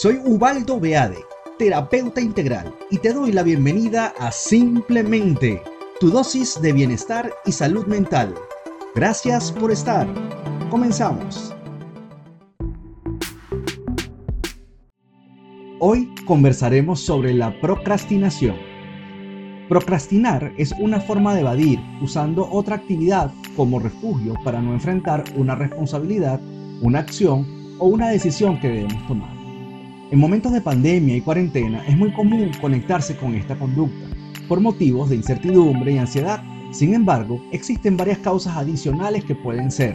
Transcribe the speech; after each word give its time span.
Soy 0.00 0.20
Ubaldo 0.24 0.78
Beade, 0.78 1.24
terapeuta 1.58 2.20
integral, 2.20 2.72
y 2.88 2.98
te 2.98 3.12
doy 3.12 3.32
la 3.32 3.42
bienvenida 3.42 4.14
a 4.20 4.30
Simplemente, 4.30 5.60
tu 5.98 6.08
dosis 6.10 6.62
de 6.62 6.72
bienestar 6.72 7.32
y 7.44 7.50
salud 7.50 7.84
mental. 7.86 8.32
Gracias 8.94 9.50
por 9.50 9.72
estar. 9.72 10.06
Comenzamos. 10.70 11.52
Hoy 15.80 16.14
conversaremos 16.26 17.00
sobre 17.00 17.34
la 17.34 17.60
procrastinación. 17.60 18.54
Procrastinar 19.68 20.52
es 20.58 20.70
una 20.78 21.00
forma 21.00 21.34
de 21.34 21.40
evadir 21.40 21.80
usando 22.00 22.48
otra 22.52 22.76
actividad 22.76 23.32
como 23.56 23.80
refugio 23.80 24.34
para 24.44 24.62
no 24.62 24.74
enfrentar 24.74 25.24
una 25.34 25.56
responsabilidad, 25.56 26.40
una 26.82 27.00
acción 27.00 27.74
o 27.80 27.86
una 27.86 28.10
decisión 28.10 28.60
que 28.60 28.68
debemos 28.68 29.04
tomar. 29.08 29.37
En 30.10 30.18
momentos 30.18 30.52
de 30.52 30.62
pandemia 30.62 31.16
y 31.16 31.20
cuarentena 31.20 31.86
es 31.86 31.94
muy 31.94 32.10
común 32.12 32.50
conectarse 32.62 33.14
con 33.16 33.34
esta 33.34 33.58
conducta 33.58 34.06
por 34.48 34.58
motivos 34.58 35.10
de 35.10 35.16
incertidumbre 35.16 35.92
y 35.92 35.98
ansiedad. 35.98 36.42
Sin 36.70 36.94
embargo, 36.94 37.42
existen 37.52 37.98
varias 37.98 38.16
causas 38.18 38.56
adicionales 38.56 39.22
que 39.24 39.34
pueden 39.34 39.70
ser 39.70 39.94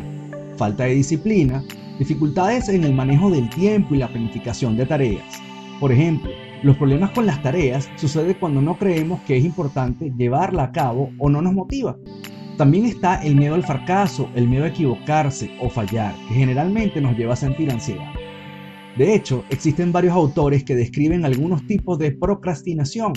falta 0.55 0.83
de 0.83 0.93
disciplina, 0.93 1.63
dificultades 1.97 2.69
en 2.69 2.83
el 2.83 2.93
manejo 2.93 3.31
del 3.31 3.49
tiempo 3.49 3.95
y 3.95 3.97
la 3.97 4.07
planificación 4.07 4.77
de 4.77 4.85
tareas. 4.85 5.25
Por 5.79 5.91
ejemplo, 5.91 6.29
los 6.61 6.77
problemas 6.77 7.09
con 7.09 7.25
las 7.25 7.41
tareas 7.41 7.89
suceden 7.95 8.37
cuando 8.39 8.61
no 8.61 8.77
creemos 8.77 9.19
que 9.21 9.37
es 9.37 9.43
importante 9.43 10.13
llevarla 10.15 10.65
a 10.65 10.71
cabo 10.71 11.09
o 11.17 11.27
no 11.27 11.41
nos 11.41 11.53
motiva. 11.53 11.97
También 12.57 12.85
está 12.85 13.15
el 13.23 13.35
miedo 13.35 13.55
al 13.55 13.63
fracaso, 13.63 14.29
el 14.35 14.47
miedo 14.47 14.65
a 14.65 14.67
equivocarse 14.67 15.49
o 15.59 15.69
fallar, 15.69 16.13
que 16.27 16.35
generalmente 16.35 17.01
nos 17.01 17.17
lleva 17.17 17.33
a 17.33 17.37
sentir 17.37 17.71
ansiedad. 17.71 18.13
De 18.97 19.15
hecho, 19.15 19.43
existen 19.49 19.91
varios 19.91 20.13
autores 20.13 20.63
que 20.63 20.75
describen 20.75 21.25
algunos 21.25 21.65
tipos 21.65 21.97
de 21.97 22.11
procrastinación. 22.11 23.13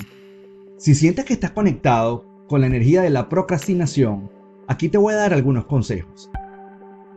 Si 0.79 0.95
sientes 0.95 1.25
que 1.25 1.35
estás 1.35 1.51
conectado 1.51 2.25
con 2.49 2.63
la 2.63 2.67
energía 2.67 3.03
de 3.03 3.11
la 3.11 3.29
procrastinación, 3.29 4.31
aquí 4.69 4.89
te 4.89 4.99
voy 4.99 5.13
a 5.13 5.19
dar 5.19 5.35
algunos 5.35 5.67
consejos. 5.67 6.31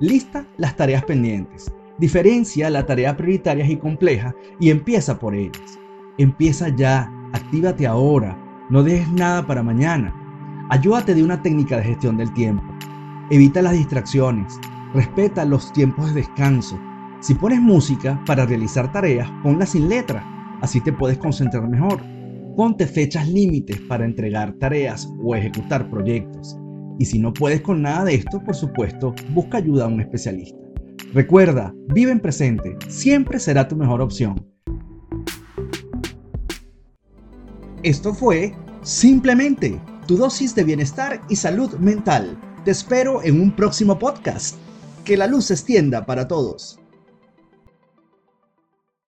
Lista 0.02 0.46
las 0.58 0.76
tareas 0.76 1.06
pendientes. 1.06 1.72
Diferencia 1.98 2.70
las 2.70 2.86
tareas 2.86 3.16
prioritarias 3.16 3.70
y 3.70 3.78
complejas 3.78 4.34
y 4.60 4.70
empieza 4.70 5.20
por 5.20 5.36
ellas. 5.36 5.80
Empieza 6.18 6.70
ya, 6.70 7.12
actívate 7.34 7.88
ahora, 7.88 8.38
no 8.70 8.84
dejes 8.84 9.10
nada 9.12 9.46
para 9.46 9.64
mañana. 9.64 10.14
Ayúdate 10.70 11.16
de 11.16 11.24
una 11.24 11.42
técnica 11.42 11.78
de 11.78 11.84
gestión 11.84 12.18
del 12.18 12.34
tiempo. 12.34 12.64
Evita 13.30 13.62
las 13.62 13.74
distracciones. 13.74 14.60
Respeta 14.94 15.46
los 15.46 15.72
tiempos 15.74 16.14
de 16.14 16.22
descanso. 16.22 16.80
Si 17.22 17.36
pones 17.36 17.60
música 17.60 18.22
para 18.26 18.46
realizar 18.46 18.92
tareas, 18.92 19.30
ponla 19.44 19.66
sin 19.66 19.90
letra. 19.90 20.24
Así 20.62 20.80
te 20.82 20.94
puedes 20.94 21.18
concentrar 21.18 21.68
mejor. 21.68 22.02
Ponte 22.56 22.88
fechas 22.88 23.28
límites 23.28 23.80
para 23.82 24.06
entregar 24.06 24.54
tareas 24.54 25.10
o 25.22 25.36
ejecutar 25.36 25.90
proyectos. 25.90 26.58
Y 26.98 27.06
si 27.06 27.20
no 27.20 27.34
puedes 27.34 27.62
con 27.62 27.82
nada 27.82 28.06
de 28.06 28.16
esto, 28.16 28.42
por 28.44 28.56
supuesto, 28.56 29.14
busca 29.34 29.58
ayuda 29.58 29.86
a 29.86 29.88
un 29.88 30.02
especialista. 30.02 30.58
Recuerda, 31.14 31.74
vive 31.94 32.12
en 32.12 32.20
presente, 32.20 32.78
siempre 32.88 33.40
será 33.40 33.68
tu 33.68 33.76
mejor 33.76 34.02
opción. 34.02 34.46
Esto 37.84 38.14
fue 38.14 38.54
Simplemente 38.82 39.80
tu 40.08 40.16
dosis 40.16 40.56
de 40.56 40.64
bienestar 40.64 41.22
y 41.30 41.36
salud 41.36 41.74
mental. 41.80 42.40
Te 42.64 42.72
espero 42.72 43.22
en 43.24 43.42
un 43.42 43.54
próximo 43.54 44.00
podcast. 44.00 44.56
Que 45.04 45.18
la 45.18 45.28
luz 45.28 45.46
se 45.46 45.54
extienda 45.56 46.06
para 46.06 46.28
todos. 46.28 46.80